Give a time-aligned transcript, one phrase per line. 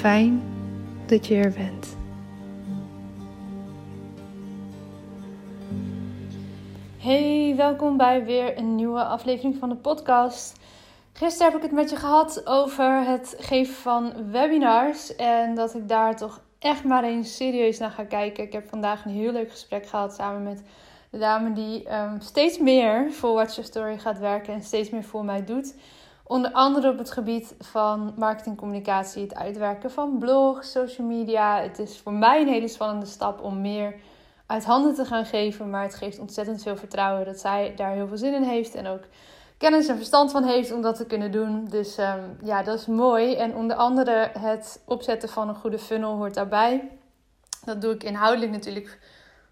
[0.00, 0.42] Fijn
[1.06, 1.96] dat je er bent.
[6.98, 10.58] Hey, welkom bij weer een nieuwe aflevering van de podcast.
[11.12, 15.88] Gisteren heb ik het met je gehad over het geven van webinars en dat ik
[15.88, 18.44] daar toch echt maar eens serieus naar ga kijken.
[18.44, 20.62] Ik heb vandaag een heel leuk gesprek gehad samen met
[21.10, 25.04] de dame die um, steeds meer voor Watch Your Story gaat werken en steeds meer
[25.04, 25.74] voor mij doet.
[26.30, 31.62] Onder andere op het gebied van marketingcommunicatie, het uitwerken van blogs, social media.
[31.62, 33.94] Het is voor mij een hele spannende stap om meer
[34.46, 35.70] uit handen te gaan geven.
[35.70, 38.74] Maar het geeft ontzettend veel vertrouwen dat zij daar heel veel zin in heeft.
[38.74, 39.02] En ook
[39.58, 41.64] kennis en verstand van heeft om dat te kunnen doen.
[41.64, 43.34] Dus ehm, ja, dat is mooi.
[43.34, 46.88] En onder andere het opzetten van een goede funnel hoort daarbij.
[47.64, 48.98] Dat doe ik inhoudelijk natuurlijk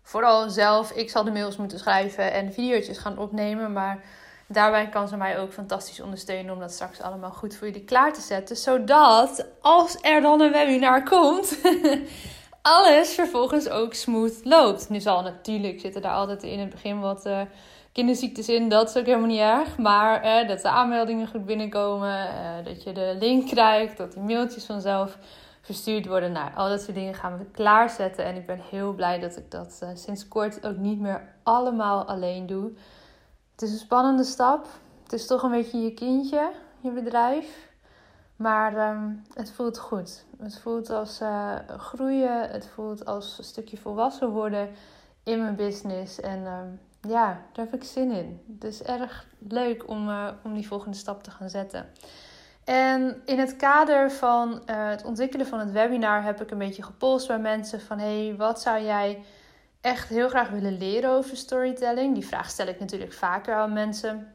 [0.02, 0.90] vooral zelf.
[0.90, 3.72] Ik zal de mails moeten schrijven en video's gaan opnemen.
[3.72, 4.04] Maar
[4.48, 8.12] daarbij kan ze mij ook fantastisch ondersteunen om dat straks allemaal goed voor jullie klaar
[8.12, 8.56] te zetten.
[8.56, 11.58] Zodat als er dan een webinar komt,
[12.62, 14.88] alles vervolgens ook smooth loopt.
[14.88, 17.40] Nu zal natuurlijk zitten daar altijd in het begin wat uh,
[17.92, 18.68] kinderziektes in.
[18.68, 19.78] Dat is ook helemaal niet erg.
[19.78, 22.26] Maar uh, dat de aanmeldingen goed binnenkomen.
[22.26, 23.96] Uh, dat je de link krijgt.
[23.96, 25.18] Dat die mailtjes vanzelf
[25.60, 26.32] verstuurd worden.
[26.32, 28.24] Nou, al dat soort dingen gaan we klaarzetten.
[28.24, 32.46] En ik ben heel blij dat ik dat sinds kort ook niet meer allemaal alleen
[32.46, 32.70] doe.
[33.58, 34.66] Het is een spannende stap.
[35.02, 37.68] Het is toch een beetje je kindje, je bedrijf.
[38.36, 40.24] Maar um, het voelt goed.
[40.38, 42.50] Het voelt als uh, groeien.
[42.50, 44.68] Het voelt als een stukje volwassen worden
[45.22, 46.20] in mijn business.
[46.20, 46.80] En um,
[47.10, 48.40] ja, daar heb ik zin in.
[48.54, 51.86] Het is erg leuk om, uh, om die volgende stap te gaan zetten.
[52.64, 56.82] En in het kader van uh, het ontwikkelen van het webinar heb ik een beetje
[56.82, 59.24] gepolst bij mensen van hey, wat zou jij
[59.88, 62.14] echt heel graag willen leren over storytelling?
[62.14, 64.34] Die vraag stel ik natuurlijk vaker aan mensen.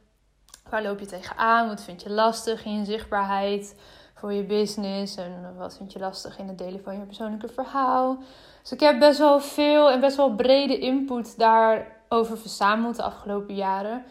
[0.70, 1.68] Waar loop je tegenaan?
[1.68, 3.76] Wat vind je lastig in je zichtbaarheid
[4.14, 5.16] voor je business?
[5.16, 8.18] En wat vind je lastig in het delen van je persoonlijke verhaal?
[8.62, 13.56] Dus ik heb best wel veel en best wel brede input daarover verzameld de afgelopen
[13.56, 14.04] jaren.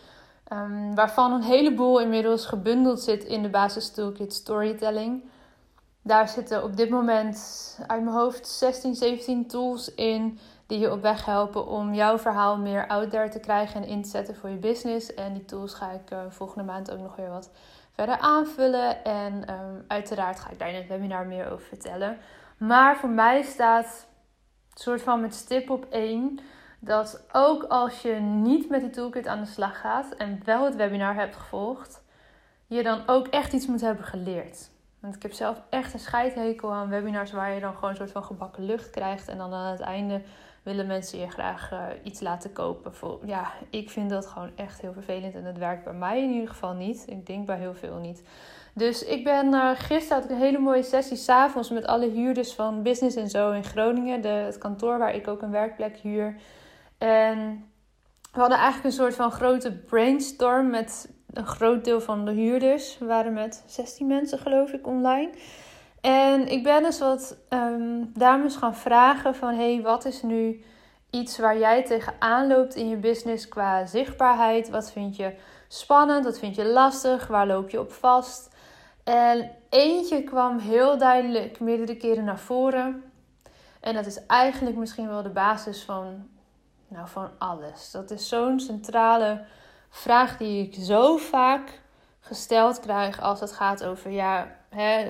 [0.52, 5.24] Um, waarvan een heleboel inmiddels gebundeld zit in de basis toolkit storytelling.
[6.02, 7.38] Daar zitten op dit moment
[7.86, 10.38] uit mijn hoofd 16, 17 tools in
[10.72, 14.02] die je op weg helpen om jouw verhaal meer out there te krijgen en in
[14.02, 15.14] te zetten voor je business.
[15.14, 17.50] En die tools ga ik uh, volgende maand ook nog weer wat
[17.90, 19.04] verder aanvullen.
[19.04, 22.18] En um, uiteraard ga ik daar in het webinar meer over vertellen.
[22.56, 24.06] Maar voor mij staat
[24.74, 26.38] soort van met stip op één.
[26.78, 30.76] Dat ook als je niet met die toolkit aan de slag gaat en wel het
[30.76, 32.02] webinar hebt gevolgd,
[32.66, 34.70] je dan ook echt iets moet hebben geleerd.
[35.00, 38.12] Want ik heb zelf echt een scheidhekel aan webinars waar je dan gewoon een soort
[38.12, 39.28] van gebakken lucht krijgt.
[39.28, 40.22] En dan aan het einde
[40.62, 42.94] willen mensen je graag uh, iets laten kopen.
[42.94, 46.30] Voor, ja, ik vind dat gewoon echt heel vervelend en het werkt bij mij in
[46.30, 47.04] ieder geval niet.
[47.06, 48.22] Ik denk bij heel veel niet.
[48.74, 52.52] Dus ik ben uh, gisteren had ik een hele mooie sessie s'avonds met alle huurders
[52.54, 54.20] van Business en Zo in Groningen.
[54.20, 56.36] De, het kantoor waar ik ook een werkplek huur.
[56.98, 57.64] En
[58.32, 62.98] we hadden eigenlijk een soort van grote brainstorm met een groot deel van de huurders.
[62.98, 65.30] We waren met 16 mensen geloof ik online.
[66.02, 69.54] En ik ben dus wat um, dames gaan vragen van...
[69.54, 70.64] hey, wat is nu
[71.10, 74.70] iets waar jij tegenaan loopt in je business qua zichtbaarheid?
[74.70, 75.34] Wat vind je
[75.68, 76.24] spannend?
[76.24, 77.26] Wat vind je lastig?
[77.26, 78.50] Waar loop je op vast?
[79.04, 83.04] En eentje kwam heel duidelijk meerdere keren naar voren.
[83.80, 86.28] En dat is eigenlijk misschien wel de basis van,
[86.88, 87.90] nou, van alles.
[87.90, 89.44] Dat is zo'n centrale
[89.90, 91.80] vraag die ik zo vaak
[92.20, 94.56] gesteld krijg als het gaat over ja,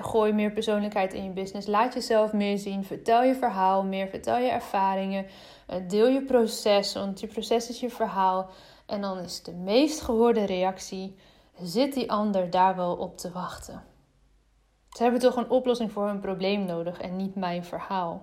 [0.00, 1.66] gooi meer persoonlijkheid in je business.
[1.66, 2.84] Laat jezelf meer zien.
[2.84, 4.08] Vertel je verhaal meer.
[4.08, 5.26] Vertel je ervaringen.
[5.66, 8.50] Eh, deel je proces, want je proces is je verhaal.
[8.86, 11.16] En dan is de meest gehoorde reactie:
[11.60, 13.82] zit die ander daar wel op te wachten?
[14.90, 18.22] Ze hebben toch een oplossing voor hun probleem nodig en niet mijn verhaal.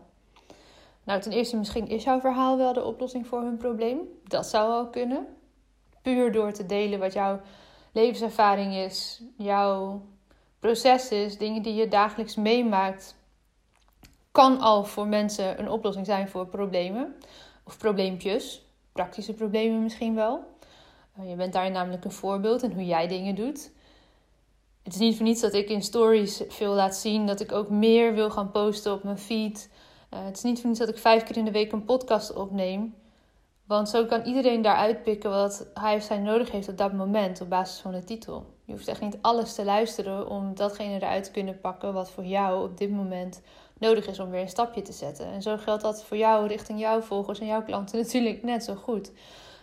[1.03, 4.00] Nou, ten eerste, misschien is jouw verhaal wel de oplossing voor hun probleem.
[4.24, 5.27] Dat zou wel kunnen.
[6.01, 7.39] Puur door te delen wat jouw
[7.91, 10.01] levenservaring is, jouw
[10.60, 13.16] proces is, dingen die je dagelijks meemaakt,
[14.32, 17.16] kan al voor mensen een oplossing zijn voor problemen
[17.64, 20.44] of probleempjes, praktische problemen misschien wel.
[21.22, 23.72] Je bent daar namelijk een voorbeeld in hoe jij dingen doet.
[24.84, 27.70] Het is niet voor niets dat ik in stories veel laat zien, dat ik ook
[27.70, 29.70] meer wil gaan posten op mijn feed.
[30.14, 32.34] Uh, het is niet voor niets dat ik vijf keer in de week een podcast
[32.34, 32.96] opneem.
[33.66, 37.42] Want zo kan iedereen daaruit pikken wat hij of zij nodig heeft op dat moment
[37.42, 38.46] op basis van de titel.
[38.69, 42.25] Je hoeft echt niet alles te luisteren om datgene eruit te kunnen pakken wat voor
[42.25, 43.42] jou op dit moment
[43.77, 45.25] nodig is om weer een stapje te zetten.
[45.25, 48.75] En zo geldt dat voor jou richting jouw volgers en jouw klanten natuurlijk net zo
[48.75, 49.12] goed.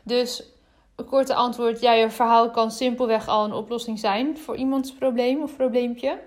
[0.02, 0.44] Dus
[0.96, 5.42] een korte antwoord: ja, je verhaal kan simpelweg al een oplossing zijn voor iemands probleem
[5.42, 6.20] of probleempje.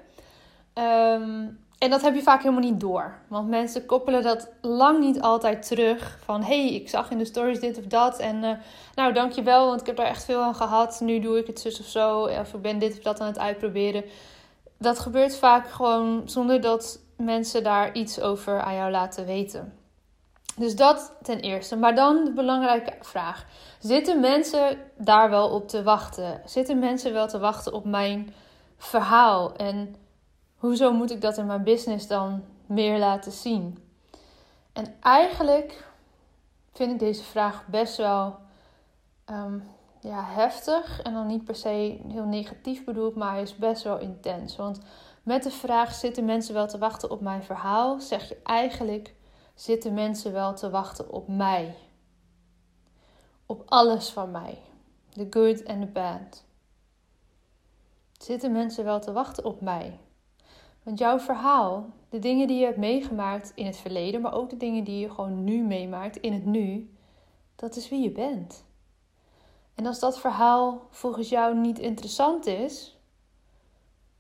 [0.73, 3.13] Um, en dat heb je vaak helemaal niet door.
[3.27, 6.19] Want mensen koppelen dat lang niet altijd terug.
[6.23, 8.19] Van hé, hey, ik zag in de stories dit of dat.
[8.19, 8.51] En uh,
[8.95, 10.99] nou, dankjewel, want ik heb daar echt veel aan gehad.
[10.99, 12.21] Nu doe ik het zus of zo.
[12.21, 14.03] Of ik ben dit of dat aan het uitproberen.
[14.77, 19.73] Dat gebeurt vaak gewoon zonder dat mensen daar iets over aan jou laten weten.
[20.55, 21.75] Dus dat ten eerste.
[21.75, 23.45] Maar dan de belangrijke vraag:
[23.79, 26.41] zitten mensen daar wel op te wachten?
[26.45, 28.33] Zitten mensen wel te wachten op mijn
[28.77, 29.55] verhaal?
[29.55, 29.95] En
[30.59, 33.77] hoezo moet ik dat in mijn business dan meer laten zien?
[34.73, 35.87] En eigenlijk
[36.73, 38.35] vind ik deze vraag best wel
[39.29, 39.63] um,
[39.99, 41.01] ja, heftig.
[41.01, 44.55] En dan niet per se heel negatief bedoeld, maar hij is best wel intens.
[44.55, 44.79] Want
[45.23, 47.99] met de vraag: zitten mensen wel te wachten op mijn verhaal?
[47.99, 49.15] Zeg je eigenlijk:
[49.53, 51.75] zitten mensen wel te wachten op mij?
[53.45, 54.57] Op alles van mij.
[55.09, 56.43] The good and the bad.
[58.17, 59.99] Zitten mensen wel te wachten op mij?
[60.89, 64.57] Want jouw verhaal, de dingen die je hebt meegemaakt in het verleden, maar ook de
[64.57, 66.93] dingen die je gewoon nu meemaakt in het nu,
[67.55, 68.65] dat is wie je bent.
[69.75, 72.97] En als dat verhaal volgens jou niet interessant is,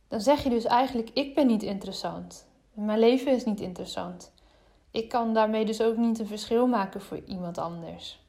[0.07, 2.47] dan zeg je dus eigenlijk: ik ben niet interessant.
[2.73, 4.33] Mijn leven is niet interessant.
[4.91, 8.28] Ik kan daarmee dus ook niet een verschil maken voor iemand anders.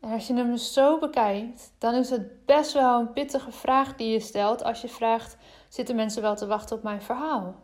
[0.00, 4.08] En als je hem zo bekijkt, dan is het best wel een pittige vraag die
[4.08, 5.36] je stelt als je vraagt:
[5.68, 7.54] zitten mensen wel te wachten op mijn verhaal?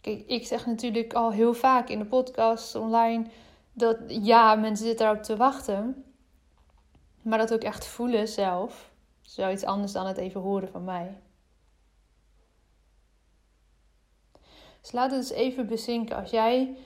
[0.00, 3.26] Kijk, ik zeg natuurlijk al heel vaak in de podcast online
[3.72, 6.04] dat ja, mensen zitten daarop te wachten,
[7.22, 11.20] maar dat ook echt voelen zelf, zoiets anders dan het even horen van mij.
[14.80, 16.16] Dus laat het eens even bezinken.
[16.16, 16.76] Als jij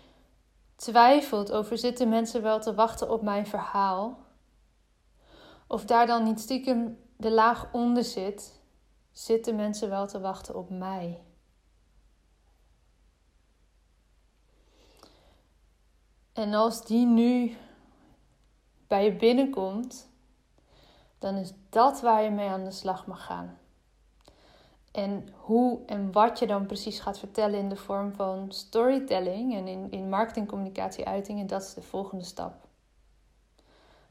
[0.82, 4.18] twijfelt over zitten mensen wel te wachten op mijn verhaal,
[5.66, 8.60] of daar dan niet stiekem de laag onder zit,
[9.12, 11.22] zitten mensen wel te wachten op mij.
[16.32, 17.56] En als die nu
[18.86, 20.08] bij je binnenkomt,
[21.18, 23.58] dan is dat waar je mee aan de slag mag gaan.
[24.92, 29.68] En hoe en wat je dan precies gaat vertellen in de vorm van storytelling en
[29.68, 32.54] in, in marketingcommunicatie uitingen, dat is de volgende stap.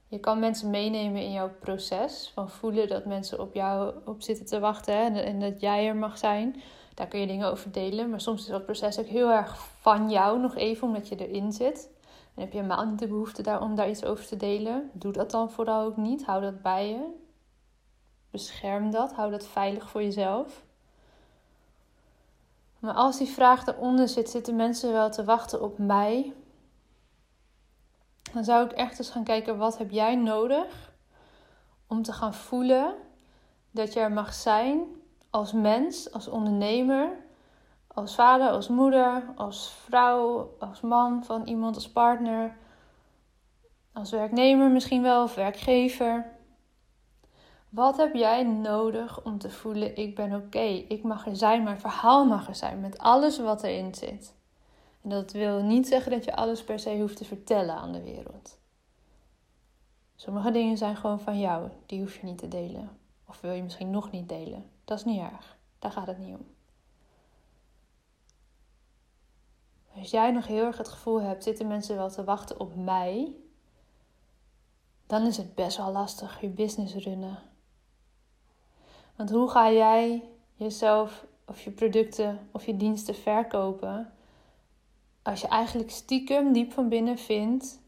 [0.08, 4.46] Je kan mensen meenemen in jouw proces van voelen dat mensen op jou op zitten
[4.46, 6.62] te wachten en, en dat jij er mag zijn.
[6.94, 8.10] Daar kun je dingen over delen.
[8.10, 11.52] Maar soms is dat proces ook heel erg van jou nog even, omdat je erin
[11.52, 11.90] zit.
[12.36, 14.90] En heb je helemaal niet de behoefte daar, om daar iets over te delen.
[14.94, 16.26] Doe dat dan vooral ook niet.
[16.26, 17.14] Hou dat bij je.
[18.30, 19.14] Bescherm dat.
[19.14, 20.64] Hou dat veilig voor jezelf.
[22.82, 26.34] Maar als die vraag eronder zit, zitten mensen wel te wachten op mij.
[28.34, 30.92] Dan zou ik echt eens gaan kijken, wat heb jij nodig
[31.88, 32.94] om te gaan voelen
[33.72, 34.82] dat je er mag zijn
[35.30, 37.10] als mens, als ondernemer,
[37.88, 42.56] als vader, als moeder, als vrouw, als man van iemand, als partner,
[43.94, 46.40] als werknemer misschien wel of werkgever.
[47.72, 51.80] Wat heb jij nodig om te voelen: ik ben oké, ik mag er zijn, mijn
[51.80, 54.34] verhaal mag er zijn met alles wat erin zit?
[55.02, 58.04] En dat wil niet zeggen dat je alles per se hoeft te vertellen aan de
[58.04, 58.58] wereld.
[60.16, 62.90] Sommige dingen zijn gewoon van jou, die hoef je niet te delen.
[63.28, 64.70] Of wil je misschien nog niet delen.
[64.86, 66.46] Dat is niet erg, daar gaat het niet om.
[69.96, 73.36] Als jij nog heel erg het gevoel hebt, zitten mensen wel te wachten op mij,
[75.08, 77.51] dan is het best wel lastig je business runnen.
[79.22, 80.24] Want hoe ga jij
[80.56, 84.14] jezelf of je producten of je diensten verkopen
[85.22, 87.80] als je eigenlijk stiekem diep van binnen vindt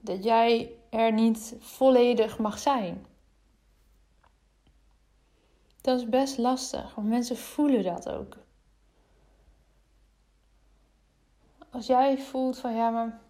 [0.00, 3.06] dat jij er niet volledig mag zijn?
[5.80, 8.36] Dat is best lastig, want mensen voelen dat ook.
[11.70, 13.20] Als jij voelt van ja, maar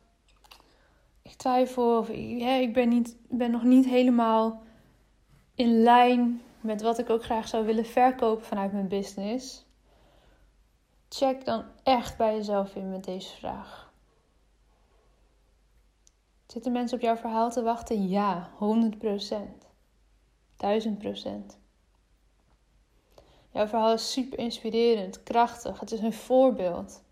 [1.22, 4.68] ik twijfel of ja, ik ben, niet, ben nog niet helemaal
[5.60, 9.64] in lijn met wat ik ook graag zou willen verkopen vanuit mijn business.
[11.08, 13.92] Check dan echt bij jezelf in met deze vraag.
[16.46, 18.08] Zitten mensen op jouw verhaal te wachten?
[18.08, 18.56] Ja, 100%.
[20.56, 21.58] 1000%.
[23.52, 25.80] Jouw verhaal is super inspirerend, krachtig.
[25.80, 27.02] Het is een voorbeeld.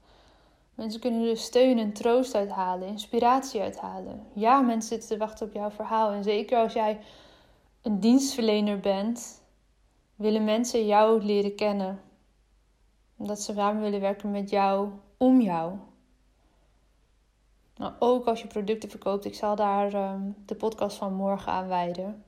[0.75, 4.27] Mensen kunnen er steun en troost uithalen, inspiratie uithalen.
[4.35, 6.11] Ja, mensen zitten te wachten op jouw verhaal.
[6.11, 7.01] En zeker als jij
[7.89, 9.43] een dienstverlener bent,
[10.17, 12.01] willen mensen jou leren kennen.
[13.17, 15.77] Omdat ze samen willen werken met jou, om jou.
[17.77, 21.69] Nou, ook als je producten verkoopt, ik zal daar um, de podcast van morgen aan
[21.69, 22.25] wijden.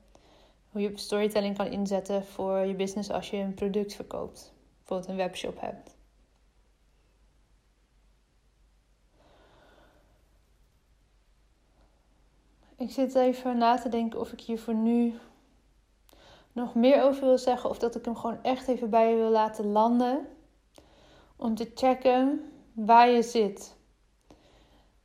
[0.69, 4.53] Hoe je storytelling kan inzetten voor je business als je een product verkoopt.
[4.77, 5.95] Bijvoorbeeld een webshop hebt.
[12.77, 15.13] Ik zit even na te denken of ik hier voor nu
[16.51, 17.69] nog meer over wil zeggen.
[17.69, 20.27] Of dat ik hem gewoon echt even bij je wil laten landen.
[21.35, 22.41] Om te checken
[22.73, 23.75] waar je zit.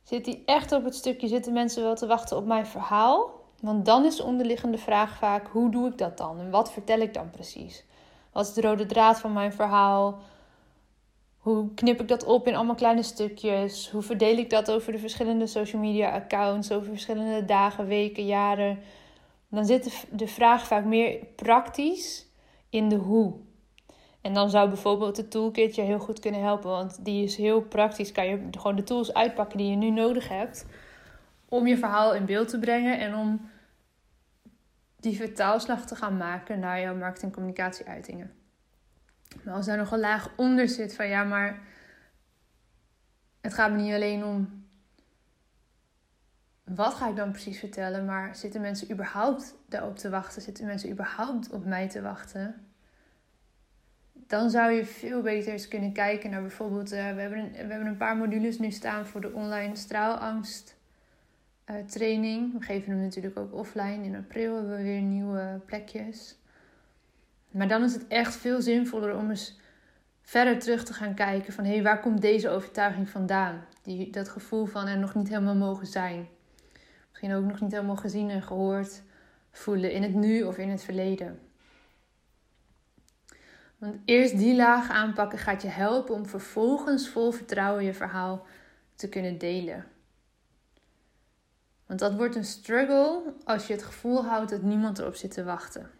[0.03, 3.37] Zit hij echt op het stukje, zitten mensen wel te wachten op mijn verhaal?
[3.61, 6.39] Want dan is de onderliggende vraag vaak: hoe doe ik dat dan?
[6.39, 7.85] En wat vertel ik dan precies?
[8.31, 10.19] Wat is de rode draad van mijn verhaal?
[11.37, 13.89] Hoe knip ik dat op in allemaal kleine stukjes?
[13.89, 18.79] Hoe verdeel ik dat over de verschillende social media accounts, over verschillende dagen, weken, jaren?
[19.49, 22.27] Dan zit de vraag vaak meer praktisch
[22.69, 23.45] in de hoe.
[24.21, 27.61] En dan zou bijvoorbeeld de toolkit je heel goed kunnen helpen, want die is heel
[27.61, 28.11] praktisch.
[28.11, 30.65] Kan je gewoon de tools uitpakken die je nu nodig hebt
[31.49, 33.49] om je verhaal in beeld te brengen en om
[34.99, 38.31] die vertaalslag te gaan maken naar jouw marketing- communicatieuitingen.
[39.43, 41.61] Maar als daar nog een laag onder zit van ja, maar
[43.41, 44.66] het gaat me niet alleen om
[46.75, 50.41] wat ga ik dan precies vertellen, maar zitten mensen überhaupt daarop te wachten?
[50.41, 52.55] Zitten mensen überhaupt op mij te wachten?
[54.13, 57.57] Dan zou je veel beter eens kunnen kijken naar bijvoorbeeld, uh, we, hebben een, we
[57.57, 60.75] hebben een paar modules nu staan voor de online straalangst
[61.65, 62.53] uh, training.
[62.53, 64.03] We geven hem natuurlijk ook offline.
[64.03, 66.37] In april hebben we weer nieuwe plekjes.
[67.51, 69.59] Maar dan is het echt veel zinvoller om eens
[70.21, 73.65] verder terug te gaan kijken van hé, hey, waar komt deze overtuiging vandaan?
[73.81, 76.27] Die, dat gevoel van er nog niet helemaal mogen zijn.
[77.19, 79.03] Misschien ook nog niet helemaal gezien en gehoord
[79.51, 81.39] voelen in het nu of in het verleden.
[83.77, 88.45] Want eerst die laag aanpakken gaat je helpen om vervolgens vol vertrouwen je verhaal
[88.95, 89.85] te kunnen delen.
[91.85, 95.43] Want dat wordt een struggle als je het gevoel houdt dat niemand erop zit te
[95.43, 95.91] wachten.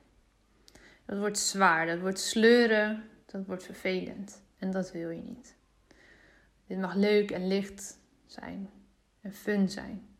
[1.05, 4.41] Dat wordt zwaar, dat wordt sleuren, dat wordt vervelend.
[4.57, 5.55] En dat wil je niet.
[6.67, 8.69] Dit mag leuk en licht zijn
[9.21, 10.16] en fun zijn.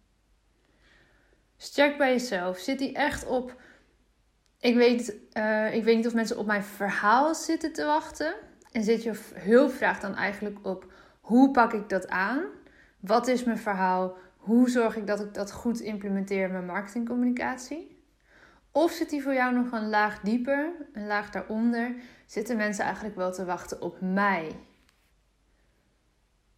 [1.58, 2.58] Sterk bij jezelf.
[2.58, 3.62] Zit die echt op.
[4.60, 8.36] Ik weet, uh, ik weet niet of mensen op mijn verhaal zitten te wachten.
[8.72, 12.44] En zit je hulpvraag dan eigenlijk op hoe pak ik dat aan?
[13.00, 14.18] Wat is mijn verhaal?
[14.38, 18.04] Hoe zorg ik dat ik dat goed implementeer in mijn marketingcommunicatie?
[18.72, 21.96] Of zit die voor jou nog een laag dieper, een laag daaronder?
[22.26, 24.60] Zitten mensen eigenlijk wel te wachten op mij?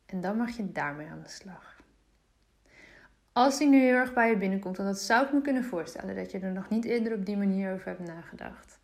[0.06, 1.69] En dan mag je daarmee aan de slag.
[3.34, 6.16] Als die nu heel erg bij je binnenkomt, dan dat zou ik me kunnen voorstellen
[6.16, 8.80] dat je er nog niet eerder op die manier over hebt nagedacht.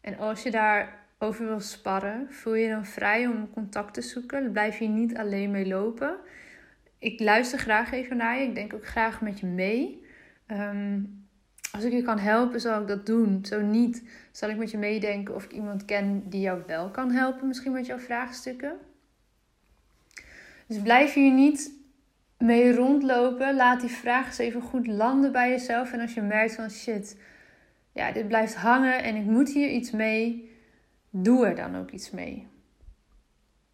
[0.00, 4.52] En als je daarover wil sparren, voel je dan vrij om contact te zoeken.
[4.52, 6.16] Blijf je niet alleen mee lopen.
[6.98, 8.44] Ik luister graag even naar je.
[8.44, 10.04] Ik denk ook graag met je mee.
[10.46, 11.00] Ehm,
[11.72, 13.44] als ik je kan helpen, zal ik dat doen.
[13.44, 17.10] Zo niet, zal ik met je meedenken of ik iemand ken die jou wel kan
[17.10, 18.78] helpen, misschien met jouw vraagstukken.
[20.66, 21.79] Dus blijf hier niet
[22.40, 23.56] mee rondlopen.
[23.56, 25.92] Laat die vraag eens even goed landen bij jezelf.
[25.92, 27.20] En als je merkt van shit,
[27.92, 30.50] ja, dit blijft hangen en ik moet hier iets mee,
[31.10, 32.48] doe er dan ook iets mee.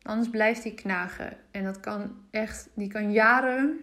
[0.03, 1.37] Anders blijft die knagen.
[1.51, 3.81] En dat kan echt, die kan jaren,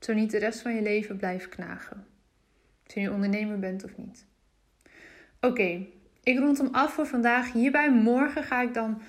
[0.00, 2.06] zo niet de rest van je leven blijven knagen.
[2.86, 4.26] Of je nu ondernemer bent of niet.
[5.40, 5.86] Oké,
[6.22, 7.52] ik rond hem af voor vandaag.
[7.52, 9.02] Hierbij morgen ga ik dan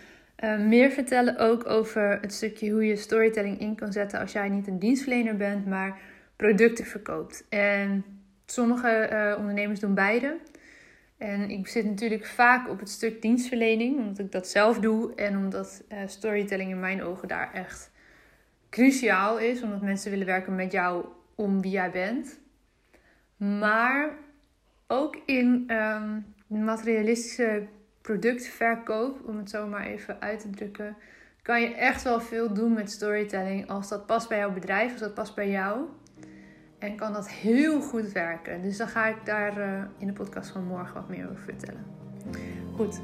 [0.43, 4.49] uh, meer vertellen ook over het stukje hoe je storytelling in kan zetten als jij
[4.49, 5.99] niet een dienstverlener bent, maar
[6.35, 7.45] producten verkoopt.
[7.49, 8.05] En
[8.45, 10.37] sommige uh, ondernemers doen beide.
[11.17, 15.37] En ik zit natuurlijk vaak op het stuk dienstverlening, omdat ik dat zelf doe en
[15.37, 17.91] omdat uh, storytelling in mijn ogen daar echt
[18.69, 21.05] cruciaal is, omdat mensen willen werken met jou
[21.35, 22.39] om wie jij bent.
[23.37, 24.09] Maar
[24.87, 27.67] ook in um, materialistische
[28.01, 30.95] productverkoop, om het zo maar even uit te drukken,
[31.41, 35.01] kan je echt wel veel doen met storytelling als dat past bij jouw bedrijf, als
[35.01, 35.79] dat past bij jou.
[36.79, 38.61] En kan dat heel goed werken.
[38.61, 41.85] Dus dan ga ik daar uh, in de podcast van morgen wat meer over vertellen.
[42.75, 42.99] Goed,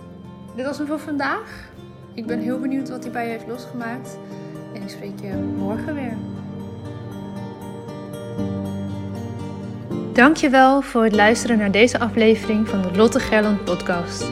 [0.55, 1.69] dit was hem voor vandaag.
[2.13, 4.17] Ik ben heel benieuwd wat hij bij je heeft losgemaakt.
[4.73, 6.17] En ik spreek je morgen weer.
[10.13, 14.31] Dankjewel voor het luisteren naar deze aflevering van de Lotte Gerland podcast.